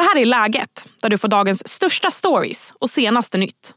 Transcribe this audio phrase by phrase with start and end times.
[0.00, 3.74] Det här är Läget, där du får dagens största stories och senaste nytt.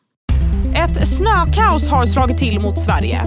[0.76, 3.22] Ett snökaos har slagit till mot Sverige.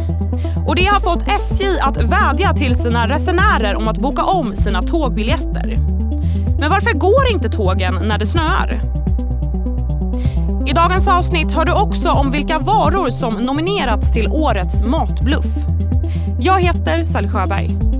[0.66, 4.82] Och Det har fått SJ att vädja till sina resenärer om att boka om sina
[4.82, 5.76] tågbiljetter.
[6.60, 8.80] Men varför går inte tågen när det snöar?
[10.66, 15.54] I dagens avsnitt hör du också om vilka varor som nominerats till årets matbluff.
[16.40, 17.95] Jag heter Sally Sjöberg.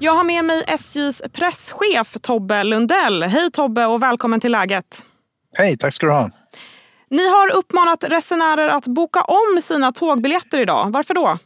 [0.00, 3.22] Jag har med mig SJs presschef Tobbe Lundell.
[3.22, 5.04] Hej Tobbe och välkommen till Läget.
[5.52, 6.30] Hej, tack ska du ha.
[7.10, 10.90] Ni har uppmanat resenärer att boka om sina tågbiljetter idag.
[10.92, 11.38] Varför då?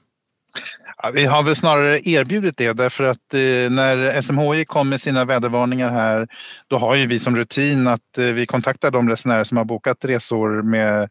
[1.03, 5.25] Ja, vi har väl snarare erbjudit det därför att eh, när SMHI kom med sina
[5.25, 6.29] vädervarningar här
[6.69, 10.05] då har ju vi som rutin att eh, vi kontaktar de resenärer som har bokat
[10.05, 11.11] resor med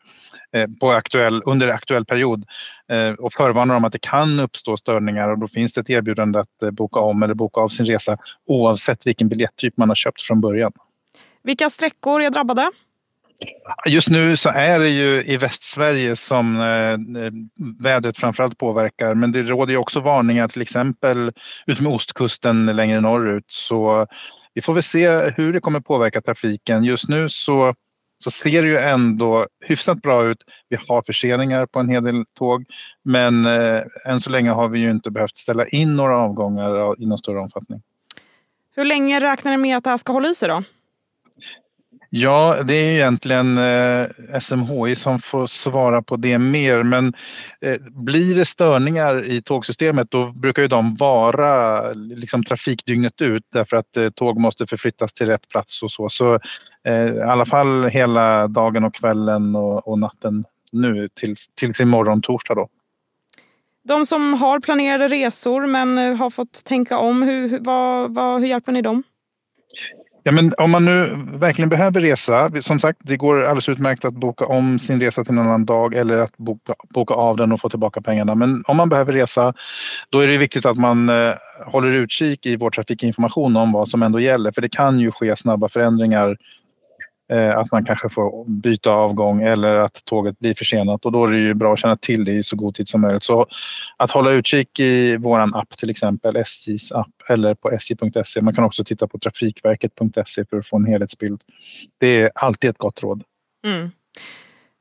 [0.79, 2.45] på aktuell, under aktuell period
[2.91, 6.39] eh, och förvarnar om att det kan uppstå störningar och då finns det ett erbjudande
[6.39, 10.21] att eh, boka om eller boka av sin resa oavsett vilken biljetttyp man har köpt
[10.21, 10.71] från början.
[11.43, 12.71] Vilka sträckor är drabbade?
[13.87, 16.57] Just nu så är det ju i Västsverige som
[17.79, 21.31] vädret framförallt påverkar men det råder ju också varningar till exempel
[21.65, 24.07] utmed ostkusten längre norrut så
[24.57, 26.83] vi får väl se hur det kommer påverka trafiken.
[26.83, 27.75] Just nu så
[28.17, 30.43] så ser det ju ändå hyfsat bra ut.
[30.69, 32.65] Vi har förseningar på en hel del tåg
[33.03, 37.05] men eh, än så länge har vi ju inte behövt ställa in några avgångar i
[37.05, 37.81] någon större omfattning.
[38.75, 40.63] Hur länge räknar ni med att det här ska hålla i sig då?
[42.09, 44.07] Ja, det är egentligen eh,
[44.41, 46.83] SMHI som får svara på det mer.
[46.83, 47.13] Men
[47.61, 53.77] eh, blir det störningar i tågsystemet då brukar ju de vara liksom, trafikdygnet ut därför
[53.77, 56.09] att eh, tåg måste förflyttas till rätt plats och så.
[56.09, 56.39] Så
[57.15, 62.55] i alla fall hela dagen och kvällen och, och natten nu tills, tills imorgon torsdag
[62.55, 62.67] då.
[63.83, 68.71] De som har planerade resor men har fått tänka om, hur, vad, vad, hur hjälper
[68.71, 69.03] ni dem?
[70.27, 74.13] Ja, men om man nu verkligen behöver resa, som sagt det går alldeles utmärkt att
[74.13, 77.61] boka om sin resa till en annan dag eller att boka, boka av den och
[77.61, 78.35] få tillbaka pengarna.
[78.35, 79.53] Men om man behöver resa
[80.09, 81.33] då är det viktigt att man eh,
[81.65, 85.37] håller utkik i vår trafikinformation om vad som ändå gäller för det kan ju ske
[85.37, 86.37] snabba förändringar
[87.29, 91.39] att man kanske får byta avgång eller att tåget blir försenat och då är det
[91.39, 93.23] ju bra att känna till det i så god tid som möjligt.
[93.23, 93.45] Så
[93.97, 98.41] att hålla utkik i våran app till exempel, SJs app eller på sj.se.
[98.41, 101.41] Man kan också titta på trafikverket.se för att få en helhetsbild.
[101.97, 103.23] Det är alltid ett gott råd.
[103.65, 103.91] Mm.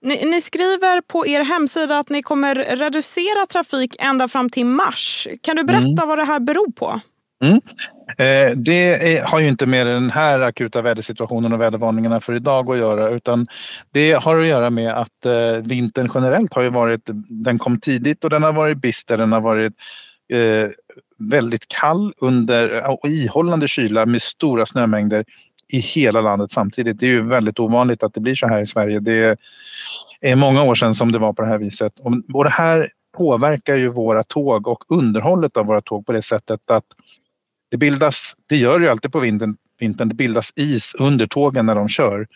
[0.02, 5.28] Ni, ni, skriver på er hemsida att ni kommer reducera trafik ända fram till mars.
[5.40, 6.08] Kan du berätta mm.
[6.08, 7.00] vad det här beror på?
[7.44, 7.60] Mm.
[8.18, 12.70] Eh, det är, har ju inte med den här akuta vädersituationen och vädervarningarna för idag
[12.70, 13.46] att göra utan
[13.90, 17.00] det har att göra med att eh, vintern generellt har ju varit,
[17.44, 19.72] den kom tidigt och den har varit bister, den har varit
[20.32, 20.68] eh,
[21.18, 25.24] väldigt kall under och ihållande kyla med stora snömängder
[25.68, 27.00] i hela landet samtidigt.
[27.00, 29.00] Det är ju väldigt ovanligt att det blir så här i Sverige.
[29.00, 29.38] Det
[30.20, 31.92] är många år sedan som det var på det här viset
[32.32, 36.70] och det här påverkar ju våra tåg och underhållet av våra tåg på det sättet
[36.70, 36.84] att
[37.70, 41.66] det bildas, det gör det ju alltid på vintern, vintern, det bildas is under tågen
[41.66, 42.26] när de kör.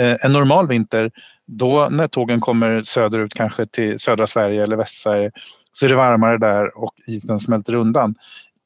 [0.00, 1.10] Eh, en normal vinter,
[1.46, 5.30] då när tågen kommer söderut, kanske till södra Sverige eller Västsverige,
[5.72, 8.14] så är det varmare där och isen smälter undan.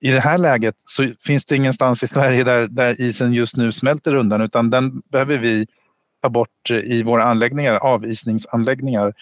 [0.00, 3.72] I det här läget så finns det ingenstans i Sverige där, där isen just nu
[3.72, 5.66] smälter undan utan den behöver vi
[6.20, 9.14] ta bort eh, i våra anläggningar, avisningsanläggningar.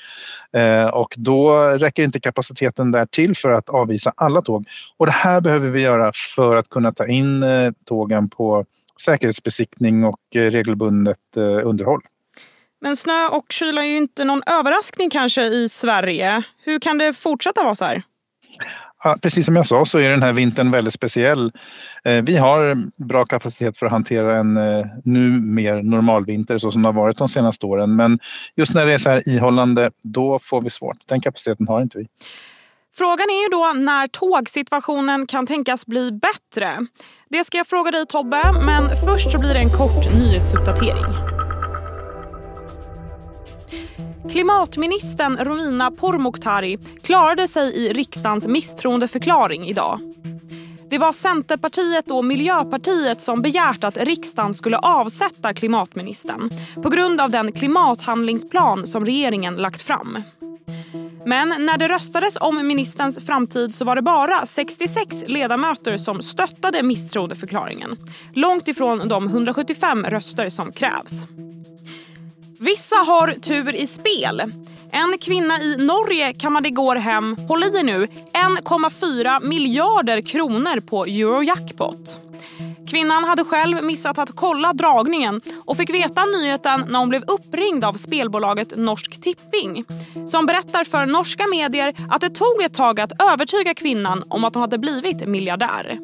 [0.53, 4.69] Eh, och då räcker inte kapaciteten där till för att avisa alla tåg.
[4.97, 8.65] Och det här behöver vi göra för att kunna ta in eh, tågen på
[9.01, 12.01] säkerhetsbesiktning och eh, regelbundet eh, underhåll.
[12.81, 16.43] Men snö och kyla är ju inte någon överraskning kanske i Sverige.
[16.65, 18.03] Hur kan det fortsätta vara så här?
[19.23, 21.53] Precis som jag sa så är den här vintern väldigt speciell.
[22.05, 26.73] Eh, vi har bra kapacitet för att hantera en eh, nu mer normal vinter så
[26.73, 27.97] som det har varit de senaste åren.
[27.97, 28.19] Men
[28.57, 30.97] just när det är så här ihållande, då får vi svårt.
[31.07, 32.07] Den kapaciteten har inte vi.
[32.95, 36.87] Frågan är ju då när tågsituationen kan tänkas bli bättre.
[37.29, 41.28] Det ska jag fråga dig Tobbe, men först så blir det en kort nyhetsuppdatering.
[44.31, 50.01] Klimatministern Romina Pourmokhtari klarade sig i riksdagens misstroendeförklaring idag.
[50.91, 56.51] Det var Centerpartiet och Miljöpartiet som begärt att riksdagen skulle avsätta klimatministern
[56.83, 60.19] på grund av den klimathandlingsplan som regeringen lagt fram.
[61.27, 66.83] Men när det röstades om ministerns framtid så var det bara 66 ledamöter som stöttade
[66.83, 67.97] misstroendeförklaringen.
[68.33, 71.27] Långt ifrån de 175 röster som krävs.
[72.61, 74.53] Vissa har tur i spel.
[74.91, 81.05] En kvinna i Norge kammade igår hem, håll i er nu, 1,4 miljarder kronor på
[81.05, 82.21] Eurojackpot.
[82.91, 87.85] Kvinnan hade själv missat att kolla dragningen och fick veta nyheten när hon blev uppringd
[87.85, 89.85] av spelbolaget Norsk Tipping
[90.29, 94.55] som berättar för norska medier att det tog ett tag att övertyga kvinnan om att
[94.55, 95.99] hon hade blivit miljardär.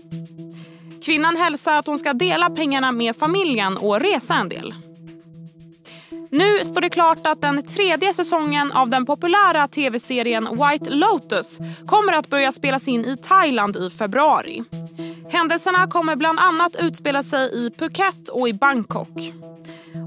[1.05, 4.75] Kvinnan hälsar att hon ska dela pengarna med familjen och resa en del.
[6.35, 12.13] Nu står det klart att den tredje säsongen av den populära tv-serien White Lotus kommer
[12.13, 14.65] att börja spelas in i Thailand i februari.
[15.31, 19.33] Händelserna kommer bland annat utspela sig i Phuket och i Bangkok.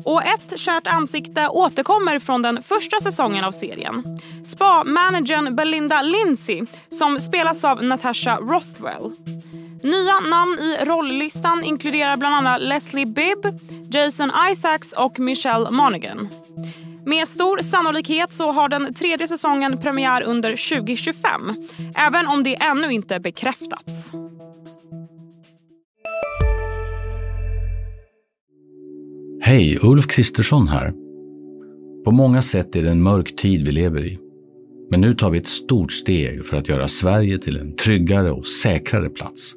[0.05, 4.19] Och ett kärt ansikte återkommer från den första säsongen av serien.
[4.45, 9.11] Spa-managern Belinda Lindsay som spelas av Natasha Rothwell.
[9.87, 13.59] Nya namn i rolllistan inkluderar bland annat Leslie Bibb,
[13.91, 16.29] Jason Isaacs och Michelle Monaghan.
[17.05, 20.49] Med stor sannolikhet så har den tredje säsongen premiär under
[20.79, 21.41] 2025
[21.95, 24.11] även om det ännu inte bekräftats.
[29.41, 30.93] Hej, Ulf Kristersson här.
[32.05, 34.19] På många sätt är det en mörk tid vi lever i.
[34.89, 38.47] Men nu tar vi ett stort steg för att göra Sverige till en tryggare och
[38.47, 39.56] säkrare plats.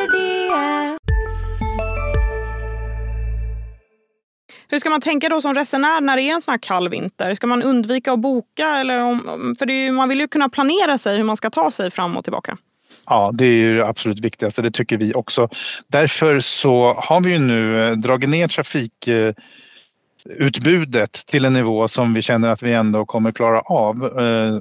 [4.71, 7.33] Hur ska man tänka då som resenär när det är en sån här kall vinter?
[7.33, 8.67] Ska man undvika att boka?
[8.67, 11.91] Eller om, för är, man vill ju kunna planera sig hur man ska ta sig
[11.91, 12.57] fram och tillbaka.
[13.05, 14.61] Ja, det är ju det absolut viktigaste.
[14.61, 15.49] Det tycker vi också.
[15.87, 22.13] Därför så har vi ju nu eh, dragit ner trafikutbudet eh, till en nivå som
[22.13, 24.05] vi känner att vi ändå kommer klara av.
[24.05, 24.59] Eh,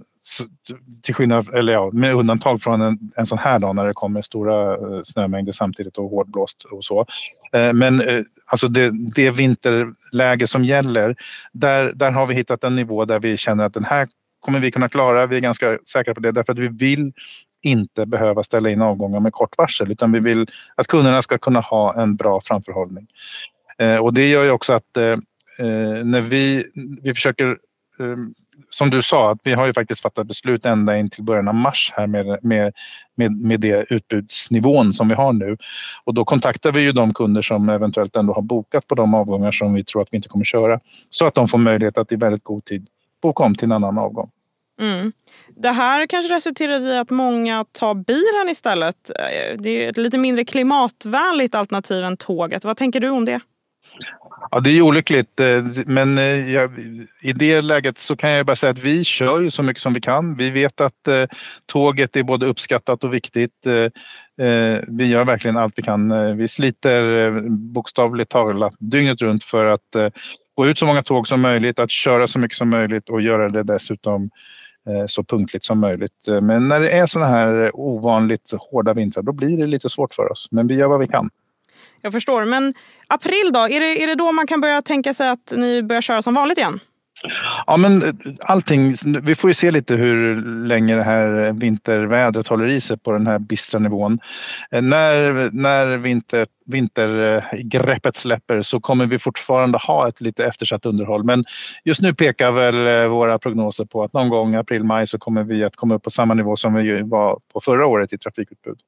[1.02, 4.22] till skillnad, eller ja, med undantag från en, en sån här dag när det kommer
[4.22, 7.06] stora eh, snömängder samtidigt och hårdblåst och så.
[7.52, 11.16] Eh, men eh, alltså det, det vinterläge som gäller,
[11.52, 14.08] där, där har vi hittat en nivå där vi känner att den här
[14.40, 15.26] kommer vi kunna klara.
[15.26, 17.12] Vi är ganska säkra på det därför att vi vill
[17.62, 21.60] inte behöva ställa in avgångar med kort varsel utan vi vill att kunderna ska kunna
[21.60, 23.06] ha en bra framförhållning.
[23.78, 24.96] Eh, och det gör ju också att
[26.04, 26.64] när vi,
[27.02, 27.56] vi försöker
[28.70, 31.54] som du sa, att vi har ju faktiskt fattat beslut ända in till början av
[31.54, 32.72] mars här med, med,
[33.14, 35.56] med, med det utbudsnivån som vi har nu.
[36.04, 39.52] Och då kontaktar vi ju de kunder som eventuellt ändå har bokat på de avgångar
[39.52, 40.80] som vi tror att vi inte kommer köra.
[41.10, 42.86] Så att de får möjlighet att i väldigt god tid
[43.22, 44.30] boka om till en annan avgång.
[44.80, 45.12] Mm.
[45.56, 49.10] Det här kanske resulterar i att många tar bilen istället.
[49.58, 52.64] Det är ett lite mindre klimatvänligt alternativ än tåget.
[52.64, 53.40] Vad tänker du om det?
[54.50, 56.68] Ja, det är olyckligt, eh, men eh, ja,
[57.22, 59.94] i det läget så kan jag bara säga att vi kör ju så mycket som
[59.94, 60.36] vi kan.
[60.36, 61.24] Vi vet att eh,
[61.66, 63.66] tåget är både uppskattat och viktigt.
[63.66, 66.36] Eh, vi gör verkligen allt vi kan.
[66.36, 70.12] Vi sliter bokstavligt talat dygnet runt för att
[70.56, 73.48] få ut så många tåg som möjligt, att köra så mycket som möjligt och göra
[73.48, 74.30] det dessutom
[75.06, 76.26] så punktligt som möjligt.
[76.42, 80.32] Men när det är sådana här ovanligt hårda vintrar då blir det lite svårt för
[80.32, 80.48] oss.
[80.50, 81.30] Men vi gör vad vi kan.
[82.02, 82.44] Jag förstår.
[82.44, 82.74] Men
[83.06, 83.60] april då?
[83.60, 86.34] Är det, är det då man kan börja tänka sig att ni börjar köra som
[86.34, 86.80] vanligt igen?
[87.66, 90.36] Ja men eh, allting, vi får ju se lite hur
[90.66, 94.18] länge det här vintervädret håller i sig på den här bistra nivån.
[94.70, 101.24] Eh, när, när vinter, vintergreppet släpper så kommer vi fortfarande ha ett lite eftersatt underhåll.
[101.24, 101.44] Men
[101.84, 105.64] just nu pekar väl eh, våra prognoser på att någon gång april-maj så kommer vi
[105.64, 108.78] att komma upp på samma nivå som vi var på förra året i trafikutbud.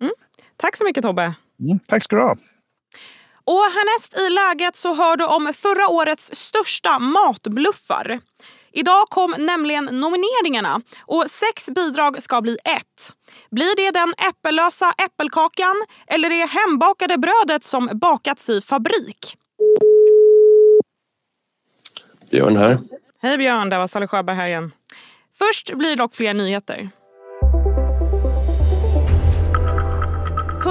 [0.00, 0.12] Mm.
[0.56, 1.34] Tack så mycket Tobbe.
[1.60, 2.36] Mm, tack ska du ha.
[3.48, 8.20] Och härnäst i läget så hör du om förra årets största matbluffar.
[8.72, 13.12] Idag kom nämligen nomineringarna och sex bidrag ska bli ett.
[13.50, 15.74] Blir det den äppellösa äppelkakan
[16.06, 19.36] eller det hembakade brödet som bakats i fabrik?
[22.30, 22.78] Björn här.
[23.22, 24.72] Hej Björn, det var Sally Sjöberg här igen.
[25.38, 26.90] Först blir det dock fler nyheter.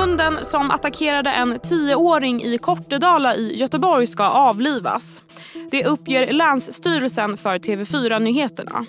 [0.08, 5.24] Hunden som attackerade en tioåring i Kortedala i Göteborg ska avlivas.
[5.72, 8.86] Det uppger Länsstyrelsen för TV4 Nyheterna.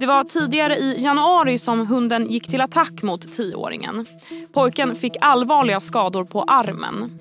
[0.00, 4.06] Det var tidigare i januari som hunden gick till attack mot tioåringen.
[4.52, 7.18] Pojken fick allvarliga skador på armen.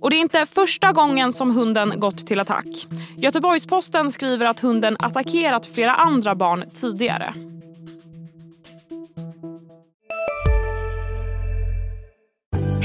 [0.00, 2.86] Och det är inte första gången som hunden gått till attack.
[3.16, 7.34] Göteborgs-Posten skriver att hunden attackerat flera andra barn tidigare.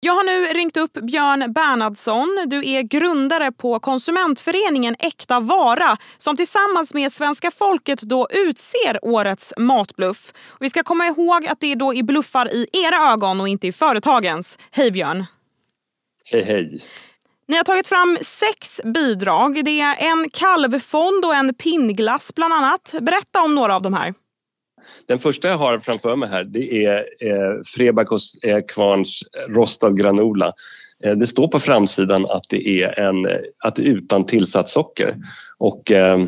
[0.00, 2.44] Jag har nu ringt upp Björn Bernhardsson.
[2.46, 9.54] Du är grundare på konsumentföreningen Äkta Vara som tillsammans med svenska folket då utser årets
[9.56, 10.32] matbluff.
[10.60, 13.72] Vi ska komma ihåg att det då är bluffar i era ögon och inte i
[13.72, 14.58] företagens.
[14.70, 15.26] Hej Björn!
[16.32, 16.82] Hej hej!
[17.48, 19.64] Ni har tagit fram sex bidrag.
[19.64, 22.94] Det är en kalvfond och en pinnglass bland annat.
[23.00, 24.14] Berätta om några av de här.
[25.06, 30.52] Den första jag har framför mig här det är eh, Frebakos eh, Kvarns rostad granola.
[31.04, 34.68] Eh, det står på framsidan att det är, en, eh, att det är utan tillsatt
[34.68, 35.14] socker.
[35.58, 36.18] Och, eh,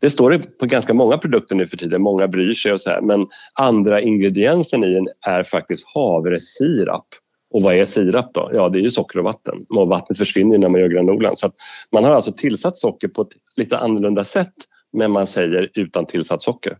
[0.00, 2.90] det står det på ganska många produkter nu för tiden, många bryr sig och så
[2.90, 3.00] här.
[3.00, 7.06] Men andra ingrediensen i den är faktiskt havresirap.
[7.50, 8.50] Och vad är sirap då?
[8.52, 9.66] Ja, det är ju socker och vatten.
[9.68, 11.36] Och vattnet försvinner när man gör granolan.
[11.36, 11.52] Så
[11.92, 14.52] man har alltså tillsatt socker på ett lite annorlunda sätt
[14.92, 16.76] men man säger utan tillsatt socker.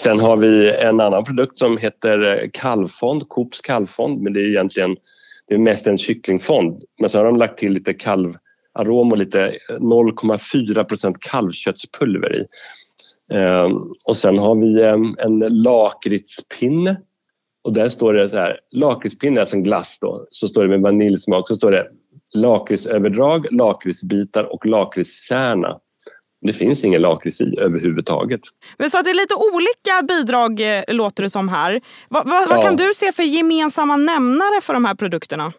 [0.00, 4.48] Sen har vi en annan produkt som heter eh, kalvfond, Coops kalvfond men det är
[4.48, 4.96] egentligen
[5.48, 6.84] det är mest en kycklingfond.
[7.00, 12.46] Men så har de lagt till lite kalvarom och lite eh, 0,4 kalvköttspulver i.
[13.34, 13.72] Ehm,
[14.04, 16.96] och sen har vi ehm, en lakritspinne
[17.66, 20.80] och där står det så här, lakritspinne, alltså en glass då, så står det med
[20.80, 21.90] vaniljsmak, så står det
[22.34, 25.80] lakritsöverdrag, lakritsbitar och lakritskärna.
[26.40, 28.40] Det finns ingen lakrits i överhuvudtaget.
[28.78, 31.80] Men så att det är lite olika bidrag eh, låter det som här.
[32.08, 32.46] Vad, vad, ja.
[32.50, 35.52] vad kan du se för gemensamma nämnare för de här produkterna?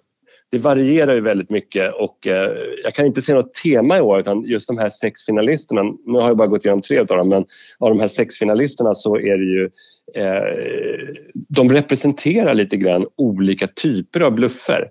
[0.52, 2.52] det varierar ju väldigt mycket och eh,
[2.84, 6.20] jag kan inte se något tema i år utan just de här sex finalisterna, nu
[6.20, 7.46] har jag bara gått igenom tre av dem men
[7.80, 9.70] av de här sex finalisterna så är det ju
[10.16, 14.90] eh, de representerar lite grann olika typer av bluffer.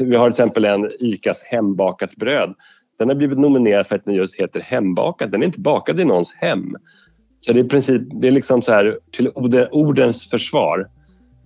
[0.00, 2.54] Vi har till exempel en ICAs hembakat bröd.
[2.98, 6.04] Den har blivit nominerad för att den just heter hembakat, den är inte bakad i
[6.04, 6.76] någons hem.
[7.40, 9.28] Så det är i princip, det är liksom så här till
[9.70, 10.88] ordens försvar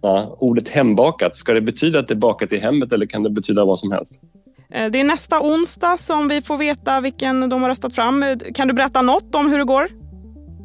[0.05, 3.31] Ja, ordet hembakat, ska det betyda att det är bakat i hemmet eller kan det
[3.31, 4.21] betyda vad som helst?
[4.71, 8.25] Eh, det är nästa onsdag som vi får veta vilken de har röstat fram.
[8.55, 9.89] Kan du berätta något om hur det går?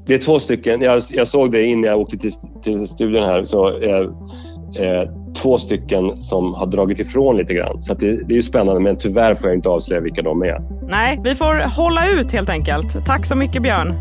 [0.08, 0.82] Det är två stycken.
[0.82, 2.32] Jag, jag såg det innan jag åkte till,
[2.64, 3.46] till studion här.
[3.46, 4.02] Så, eh,
[4.84, 7.84] eh, två stycken som har dragit ifrån lite grann.
[7.84, 10.62] Så det, det är ju spännande men tyvärr får jag inte avslöja vilka de är.
[10.88, 13.06] Nej, vi får hålla ut helt enkelt.
[13.06, 13.96] Tack så mycket Björn.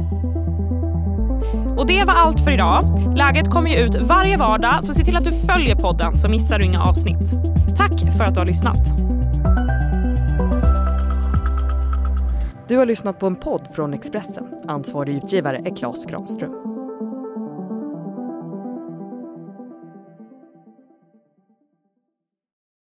[1.79, 2.85] Och det var allt för idag.
[3.17, 6.59] Läget kommer ju ut varje vardag så se till att du följer podden så missar
[6.59, 7.33] du inga avsnitt.
[7.77, 8.79] Tack för att du har lyssnat.
[12.69, 14.45] Du har lyssnat på en podd från Expressen.
[14.69, 16.66] Ansvarig utgivare är Klas Granström.